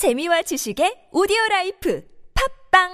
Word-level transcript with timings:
재미와 0.00 0.40
지식의 0.40 1.12
오디오 1.12 1.36
라이프 1.50 2.02
팝빵 2.72 2.88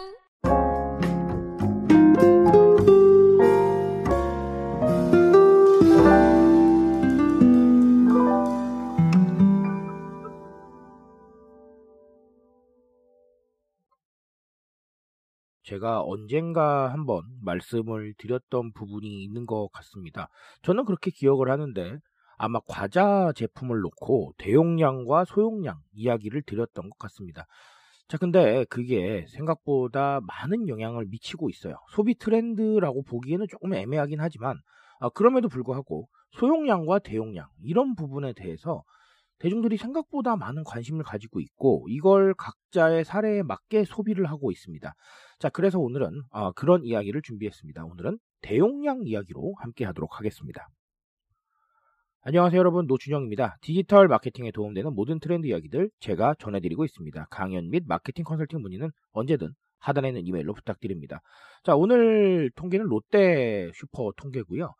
제가 15.62 16.02
언젠가 16.02 16.92
한번 16.92 17.22
말씀을 17.40 18.14
드렸던 18.18 18.72
부분이 18.72 19.22
있는 19.22 19.46
것 19.46 19.68
같습니다. 19.72 20.28
저는 20.62 20.84
그렇게 20.84 21.12
기억을 21.12 21.52
하는데 21.52 22.00
아마 22.36 22.60
과자 22.66 23.32
제품을 23.34 23.80
놓고 23.80 24.34
대용량과 24.38 25.24
소용량 25.24 25.80
이야기를 25.92 26.42
드렸던 26.42 26.90
것 26.90 26.98
같습니다. 26.98 27.46
자, 28.08 28.18
근데 28.18 28.64
그게 28.70 29.26
생각보다 29.30 30.20
많은 30.20 30.68
영향을 30.68 31.06
미치고 31.08 31.50
있어요. 31.50 31.74
소비 31.90 32.14
트렌드라고 32.16 33.02
보기에는 33.02 33.46
조금 33.50 33.74
애매하긴 33.74 34.20
하지만, 34.20 34.58
아, 35.00 35.08
그럼에도 35.08 35.48
불구하고 35.48 36.08
소용량과 36.38 37.00
대용량, 37.00 37.48
이런 37.62 37.96
부분에 37.96 38.32
대해서 38.32 38.84
대중들이 39.38 39.76
생각보다 39.76 40.36
많은 40.36 40.62
관심을 40.64 41.02
가지고 41.02 41.40
있고, 41.40 41.86
이걸 41.88 42.32
각자의 42.34 43.04
사례에 43.04 43.42
맞게 43.42 43.84
소비를 43.84 44.26
하고 44.26 44.52
있습니다. 44.52 44.94
자, 45.40 45.48
그래서 45.48 45.80
오늘은 45.80 46.22
아, 46.30 46.52
그런 46.52 46.84
이야기를 46.84 47.22
준비했습니다. 47.22 47.84
오늘은 47.84 48.18
대용량 48.40 49.00
이야기로 49.04 49.54
함께 49.58 49.84
하도록 49.84 50.16
하겠습니다. 50.16 50.68
안녕하세요 52.28 52.58
여러분 52.58 52.86
노준영입니다. 52.88 53.56
디지털 53.60 54.08
마케팅에 54.08 54.50
도움되는 54.50 54.92
모든 54.96 55.20
트렌드 55.20 55.46
이야기들 55.46 55.90
제가 56.00 56.34
전해드리고 56.40 56.84
있습니다. 56.84 57.28
강연 57.30 57.70
및 57.70 57.84
마케팅 57.86 58.24
컨설팅 58.24 58.62
문의는 58.62 58.90
언제든 59.12 59.52
하단에 59.78 60.08
있는 60.08 60.26
이메일로 60.26 60.52
부탁드립니다. 60.52 61.20
자 61.62 61.76
오늘 61.76 62.50
통계는 62.56 62.86
롯데 62.86 63.70
슈퍼 63.74 64.10
통계고요. 64.16 64.74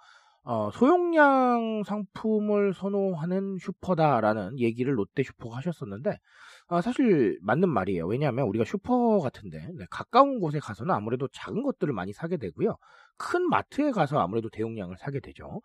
어, 0.48 0.70
소용량 0.70 1.82
상품을 1.84 2.72
선호하는 2.72 3.58
슈퍼다라는 3.58 4.60
얘기를 4.60 4.96
롯데 4.96 5.24
슈퍼가 5.24 5.56
하셨었는데 5.56 6.20
아, 6.68 6.80
사실 6.80 7.36
맞는 7.42 7.68
말이에요. 7.68 8.06
왜냐하면 8.06 8.46
우리가 8.46 8.64
슈퍼 8.64 9.18
같은데 9.18 9.58
네, 9.76 9.86
가까운 9.90 10.38
곳에 10.38 10.60
가서는 10.60 10.94
아무래도 10.94 11.26
작은 11.32 11.64
것들을 11.64 11.92
많이 11.92 12.12
사게 12.12 12.36
되고요. 12.36 12.76
큰 13.16 13.48
마트에 13.48 13.90
가서 13.90 14.20
아무래도 14.20 14.48
대용량을 14.48 14.96
사게 14.98 15.18
되죠. 15.18 15.62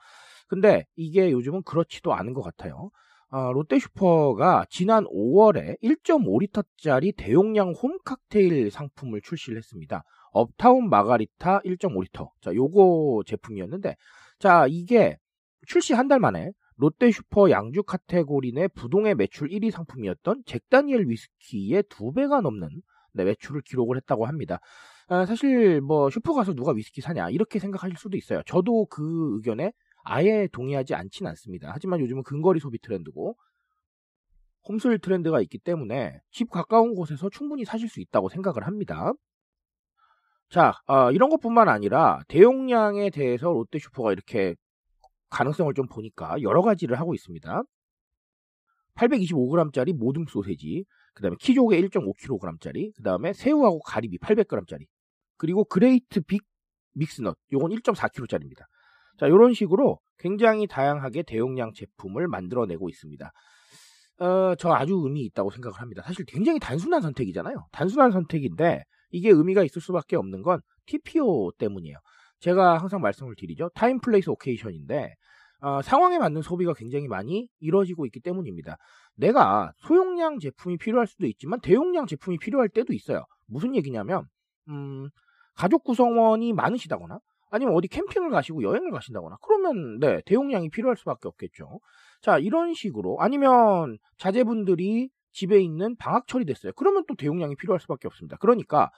근데 0.47 0.87
이게 0.95 1.31
요즘은 1.31 1.61
그렇지도 1.61 2.15
않은 2.15 2.33
것 2.33 2.41
같아요. 2.41 2.89
아, 3.29 3.51
롯데 3.53 3.77
슈퍼가 3.77 4.65
지난 4.71 5.05
5월에 5.05 5.79
1.5리터짜리 5.83 7.15
대용량 7.15 7.71
홈 7.71 7.99
칵테일 8.03 8.71
상품을 8.71 9.21
출시를 9.21 9.57
했습니다. 9.59 10.03
업타운 10.31 10.89
마가리타 10.89 11.61
1.5리터. 11.61 12.31
자, 12.41 12.53
요거 12.53 13.23
제품이었는데, 13.27 13.95
자, 14.41 14.65
이게 14.67 15.17
출시 15.67 15.93
한 15.93 16.07
달 16.07 16.19
만에 16.19 16.51
롯데 16.75 17.11
슈퍼 17.11 17.51
양주 17.51 17.83
카테고리 17.83 18.53
내 18.53 18.67
부동의 18.67 19.13
매출 19.15 19.49
1위 19.49 19.69
상품이었던 19.71 20.43
잭다니엘 20.47 21.07
위스키의 21.07 21.83
두 21.89 22.11
배가 22.11 22.41
넘는 22.41 22.69
네, 23.13 23.23
매출을 23.25 23.61
기록을 23.61 23.97
했다고 23.97 24.25
합니다. 24.25 24.59
아, 25.07 25.25
사실 25.27 25.79
뭐 25.81 26.09
슈퍼 26.09 26.33
가서 26.33 26.53
누가 26.55 26.71
위스키 26.73 27.01
사냐 27.01 27.29
이렇게 27.29 27.59
생각하실 27.59 27.97
수도 27.97 28.17
있어요. 28.17 28.41
저도 28.47 28.87
그 28.87 29.35
의견에 29.35 29.73
아예 30.03 30.47
동의하지 30.51 30.95
않진 30.95 31.27
않습니다. 31.27 31.69
하지만 31.71 31.99
요즘은 31.99 32.23
근거리 32.23 32.59
소비 32.59 32.79
트렌드고 32.79 33.35
홈술 34.67 34.97
트렌드가 34.99 35.41
있기 35.41 35.59
때문에 35.59 36.19
집 36.31 36.49
가까운 36.49 36.95
곳에서 36.95 37.29
충분히 37.29 37.65
사실 37.65 37.89
수 37.89 37.99
있다고 37.99 38.29
생각을 38.29 38.65
합니다. 38.65 39.13
자, 40.51 40.73
어, 40.85 41.11
이런 41.11 41.29
것뿐만 41.29 41.69
아니라 41.69 42.19
대용량에 42.27 43.09
대해서 43.09 43.49
롯데 43.49 43.79
슈퍼가 43.79 44.11
이렇게 44.11 44.55
가능성을 45.29 45.73
좀 45.73 45.87
보니까 45.87 46.41
여러 46.41 46.61
가지를 46.61 46.99
하고 46.99 47.13
있습니다. 47.13 47.63
825g짜리 48.95 49.93
모듬 49.93 50.25
소세지, 50.27 50.83
그 51.13 51.21
다음에 51.21 51.37
키조개 51.39 51.81
1.5kg짜리, 51.81 52.91
그 52.93 53.01
다음에 53.01 53.31
새우하고 53.31 53.79
가리비 53.79 54.17
800g짜리, 54.17 54.87
그리고 55.37 55.63
Great 55.63 56.19
Big 56.19 56.41
Mix 56.95 57.13
Nut, 57.13 57.37
요건 57.53 57.71
1.4kg짜리입니다. 57.71 58.65
자, 59.19 59.27
이런 59.27 59.53
식으로 59.53 59.99
굉장히 60.17 60.67
다양하게 60.67 61.23
대용량 61.23 61.71
제품을 61.73 62.27
만들어내고 62.27 62.89
있습니다. 62.89 63.31
어, 64.19 64.55
저 64.55 64.73
아주 64.73 64.99
의미 65.01 65.21
있다고 65.21 65.49
생각을 65.49 65.79
합니다. 65.79 66.03
사실 66.05 66.25
굉장히 66.25 66.59
단순한 66.59 67.01
선택이잖아요. 67.01 67.67
단순한 67.71 68.11
선택인데 68.11 68.83
이게 69.11 69.29
의미가 69.29 69.63
있을 69.63 69.81
수밖에 69.81 70.15
없는 70.15 70.41
건 70.41 70.61
TPO 70.85 71.51
때문이에요. 71.57 71.97
제가 72.39 72.77
항상 72.77 73.01
말씀을 73.01 73.35
드리죠. 73.37 73.69
time 73.75 73.99
place 73.99 74.29
occasion인데 74.29 75.13
어, 75.61 75.81
상황에 75.83 76.17
맞는 76.17 76.41
소비가 76.41 76.73
굉장히 76.73 77.07
많이 77.07 77.47
이루어지고 77.59 78.05
있기 78.07 78.19
때문입니다. 78.19 78.77
내가 79.15 79.71
소용량 79.77 80.39
제품이 80.39 80.77
필요할 80.77 81.05
수도 81.05 81.27
있지만 81.27 81.61
대용량 81.61 82.07
제품이 82.07 82.39
필요할 82.39 82.69
때도 82.69 82.93
있어요. 82.93 83.25
무슨 83.45 83.75
얘기냐면 83.75 84.25
음, 84.69 85.09
가족 85.55 85.83
구성원이 85.83 86.53
많으시다거나 86.53 87.19
아니면 87.51 87.75
어디 87.75 87.87
캠핑을 87.89 88.31
가시고 88.31 88.63
여행을 88.63 88.91
가신다거나 88.91 89.37
그러면 89.41 89.99
네 89.99 90.21
대용량이 90.25 90.69
필요할 90.69 90.95
수밖에 90.97 91.27
없겠죠. 91.27 91.79
자 92.21 92.39
이런 92.39 92.73
식으로 92.73 93.17
아니면 93.19 93.97
자제분들이 94.17 95.09
집에 95.31 95.59
있는 95.59 95.95
방학철이 95.95 96.45
됐어요. 96.45 96.73
그러면 96.75 97.03
또 97.07 97.15
대용량이 97.15 97.55
필요할 97.55 97.79
수밖에 97.79 98.07
없습니다. 98.07 98.37
그러니까 98.37 98.91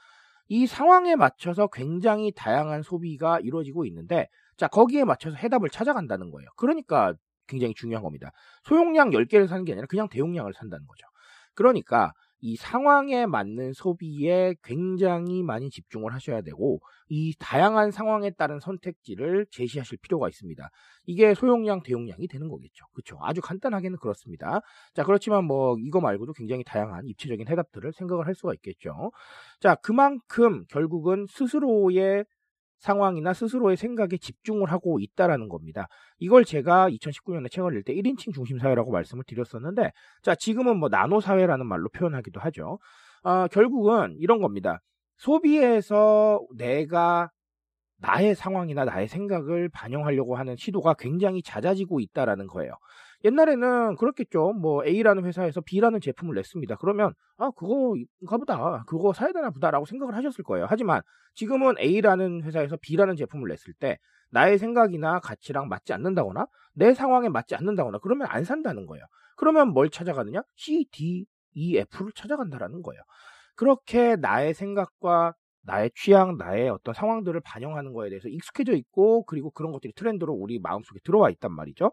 이 0.47 0.67
상황에 0.67 1.15
맞춰서 1.15 1.67
굉장히 1.67 2.31
다양한 2.35 2.83
소비가 2.83 3.39
이루어지고 3.39 3.85
있는데 3.85 4.27
자 4.57 4.67
거기에 4.67 5.03
맞춰서 5.03 5.35
해답을 5.37 5.69
찾아간다는 5.69 6.31
거예요. 6.31 6.49
그러니까 6.57 7.13
굉장히 7.47 7.73
중요한 7.73 8.03
겁니다. 8.03 8.31
소용량 8.63 9.11
10개를 9.11 9.47
사는 9.47 9.63
게 9.65 9.73
아니라 9.73 9.87
그냥 9.87 10.09
대용량을 10.09 10.53
산다는 10.53 10.85
거죠. 10.87 11.07
그러니까 11.55 12.13
이 12.45 12.57
상황에 12.57 13.25
맞는 13.25 13.71
소비에 13.71 14.53
굉장히 14.63 15.43
많이 15.43 15.69
집중을 15.69 16.13
하셔야 16.13 16.41
되고 16.41 16.81
이 17.07 17.33
다양한 17.39 17.91
상황에 17.91 18.31
따른 18.31 18.59
선택지를 18.59 19.45
제시하실 19.49 19.99
필요가 20.01 20.27
있습니다. 20.27 20.69
이게 21.05 21.33
소용량, 21.35 21.81
대용량이 21.83 22.27
되는 22.27 22.49
거겠죠. 22.49 22.85
그렇죠. 22.91 23.17
아주 23.21 23.39
간단하게는 23.39 23.97
그렇습니다. 23.97 24.59
자, 24.93 25.05
그렇지만 25.05 25.45
뭐 25.45 25.77
이거 25.79 26.01
말고도 26.01 26.33
굉장히 26.33 26.65
다양한 26.65 27.07
입체적인 27.07 27.47
해답들을 27.47 27.93
생각을 27.93 28.27
할 28.27 28.35
수가 28.35 28.53
있겠죠. 28.55 29.13
자, 29.61 29.75
그만큼 29.75 30.65
결국은 30.67 31.25
스스로의 31.29 32.25
상황이나 32.83 33.33
스스로의 33.33 33.77
생각에 33.77 34.17
집중을 34.17 34.69
하고 34.71 34.99
있다라는 34.99 35.47
겁니다. 35.47 35.87
이걸 36.19 36.43
제가 36.43 36.89
2019년에 36.89 37.49
책을 37.49 37.71
낼 37.73 37.83
때 37.83 37.93
1인칭 37.95 38.33
중심 38.33 38.59
사회라고 38.59 38.91
말씀을 38.91 39.23
드렸었는데, 39.25 39.91
자, 40.21 40.35
지금은 40.35 40.77
뭐 40.77 40.89
나노 40.89 41.21
사회라는 41.21 41.65
말로 41.65 41.87
표현하기도 41.89 42.39
하죠. 42.41 42.79
어, 43.23 43.47
결국은 43.47 44.15
이런 44.19 44.41
겁니다. 44.41 44.79
소비에서 45.17 46.41
내가 46.57 47.29
나의 47.99 48.35
상황이나 48.35 48.83
나의 48.83 49.07
생각을 49.07 49.69
반영하려고 49.69 50.35
하는 50.35 50.57
시도가 50.57 50.95
굉장히 50.95 51.41
잦아지고 51.41 52.01
있다라는 52.01 52.47
거예요. 52.47 52.73
옛날에는 53.23 53.95
그렇겠죠. 53.95 54.53
뭐 54.53 54.85
A라는 54.85 55.25
회사에서 55.25 55.61
B라는 55.61 56.01
제품을 56.01 56.35
냈습니다. 56.35 56.75
그러면 56.75 57.13
아 57.37 57.51
그거인가 57.51 58.37
보다. 58.37 58.83
그거 58.87 59.13
사야 59.13 59.31
되나 59.31 59.49
보다라고 59.49 59.85
생각을 59.85 60.15
하셨을 60.15 60.43
거예요. 60.43 60.67
하지만 60.69 61.01
지금은 61.33 61.75
A라는 61.79 62.43
회사에서 62.43 62.77
B라는 62.81 63.15
제품을 63.15 63.49
냈을 63.49 63.73
때 63.79 63.97
나의 64.31 64.57
생각이나 64.57 65.19
가치랑 65.19 65.69
맞지 65.69 65.93
않는다거나 65.93 66.47
내 66.73 66.93
상황에 66.93 67.29
맞지 67.29 67.55
않는다거나 67.55 67.99
그러면 67.99 68.27
안 68.29 68.43
산다는 68.43 68.85
거예요. 68.85 69.05
그러면 69.37 69.69
뭘 69.69 69.89
찾아가느냐? 69.89 70.41
C, 70.55 70.85
D, 70.91 71.25
E, 71.53 71.77
F를 71.77 72.11
찾아간다라는 72.13 72.81
거예요. 72.81 73.01
그렇게 73.55 74.15
나의 74.15 74.53
생각과 74.53 75.33
나의 75.65 75.91
취향, 75.95 76.37
나의 76.37 76.69
어떤 76.69 76.93
상황들을 76.93 77.39
반영하는 77.41 77.93
거에 77.93 78.09
대해서 78.09 78.27
익숙해져 78.27 78.73
있고 78.73 79.23
그리고 79.25 79.49
그런 79.51 79.71
것들이 79.71 79.93
트렌드로 79.93 80.33
우리 80.33 80.59
마음속에 80.59 80.99
들어와 81.03 81.29
있단 81.29 81.53
말이죠. 81.53 81.91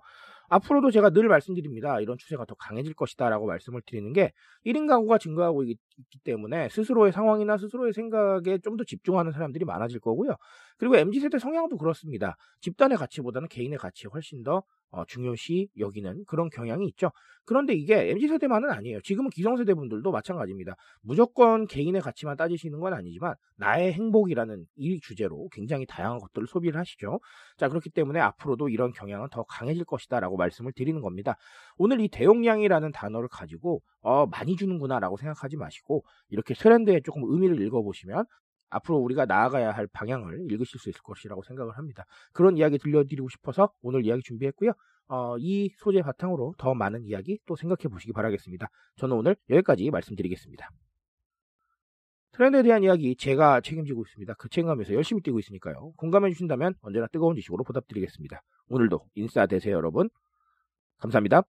앞으로도 0.50 0.90
제가 0.90 1.10
늘 1.10 1.28
말씀드립니다. 1.28 2.00
이런 2.00 2.18
추세가 2.18 2.44
더 2.44 2.54
강해질 2.56 2.94
것이다 2.94 3.30
라고 3.30 3.46
말씀을 3.46 3.82
드리는 3.86 4.12
게 4.12 4.32
1인 4.66 4.86
가구가 4.86 5.18
증가하고 5.18 5.64
있기 6.00 6.18
때문에 6.24 6.68
스스로의 6.70 7.12
상황이나 7.12 7.56
스스로의 7.56 7.92
생각에 7.92 8.58
좀 8.58 8.76
더 8.76 8.84
집중하는 8.84 9.32
사람들이 9.32 9.64
많아질 9.64 10.00
거고요. 10.00 10.36
그리고 10.78 10.96
MZ세대 10.96 11.38
성향도 11.38 11.76
그렇습니다. 11.76 12.36
집단의 12.60 12.96
가치보다는 12.98 13.48
개인의 13.48 13.78
가치에 13.78 14.08
훨씬 14.12 14.42
더 14.42 14.62
어, 14.92 15.04
중요시 15.06 15.68
여기는 15.78 16.24
그런 16.26 16.48
경향이 16.50 16.86
있죠. 16.88 17.10
그런데 17.44 17.74
이게 17.74 18.10
MZ세대만은 18.10 18.70
아니에요. 18.70 19.00
지금은 19.02 19.30
기성세대 19.30 19.74
분들도 19.74 20.10
마찬가지입니다. 20.10 20.74
무조건 21.02 21.66
개인의 21.66 22.00
가치만 22.00 22.36
따지시는 22.36 22.80
건 22.80 22.94
아니지만 22.94 23.34
나의 23.56 23.92
행복이라는 23.92 24.64
이 24.76 25.00
주제로 25.00 25.48
굉장히 25.52 25.86
다양한 25.86 26.18
것들을 26.18 26.46
소비를 26.48 26.78
하시죠. 26.80 27.20
자, 27.56 27.68
그렇기 27.68 27.90
때문에 27.90 28.18
앞으로도 28.20 28.68
이런 28.68 28.92
경향은 28.92 29.28
더 29.30 29.44
강해질 29.44 29.84
것이다 29.84 30.18
라고 30.20 30.36
말씀을 30.36 30.72
드리는 30.72 31.00
겁니다. 31.00 31.36
오늘 31.76 32.00
이 32.00 32.08
대용량이라는 32.08 32.92
단어를 32.92 33.28
가지고 33.28 33.82
어, 34.02 34.26
많이 34.26 34.56
주는구나 34.56 34.98
라고 34.98 35.16
생각하지 35.16 35.56
마시 35.56 35.82
고 35.90 36.04
이렇게 36.28 36.54
트렌드에 36.54 37.00
조금 37.00 37.24
의미를 37.24 37.60
읽어보시면 37.60 38.24
앞으로 38.70 38.98
우리가 38.98 39.26
나아가야 39.26 39.72
할 39.72 39.88
방향을 39.88 40.46
읽으실 40.52 40.78
수 40.78 40.88
있을 40.88 41.00
것이라고 41.02 41.42
생각을 41.42 41.76
합니다. 41.76 42.04
그런 42.32 42.56
이야기 42.56 42.78
들려드리고 42.78 43.28
싶어서 43.28 43.72
오늘 43.82 44.06
이야기 44.06 44.22
준비했고요. 44.22 44.70
어, 45.08 45.36
이 45.38 45.74
소재 45.78 46.02
바탕으로 46.02 46.54
더 46.56 46.74
많은 46.74 47.04
이야기 47.04 47.40
또 47.46 47.56
생각해 47.56 47.88
보시기 47.92 48.12
바라겠습니다. 48.12 48.68
저는 48.96 49.16
오늘 49.16 49.34
여기까지 49.50 49.90
말씀드리겠습니다. 49.90 50.70
트렌드에 52.30 52.62
대한 52.62 52.84
이야기 52.84 53.16
제가 53.16 53.60
책임지고 53.60 54.02
있습니다. 54.02 54.34
그 54.34 54.48
책임감에서 54.48 54.94
열심히 54.94 55.20
뛰고 55.22 55.40
있으니까요. 55.40 55.92
공감해 55.96 56.30
주신다면 56.30 56.74
언제나 56.80 57.08
뜨거운 57.08 57.34
지식으로 57.34 57.64
보답드리겠습니다. 57.64 58.40
오늘도 58.68 59.00
인싸 59.16 59.46
되세요 59.46 59.74
여러분. 59.74 60.08
감사합니다. 60.98 61.42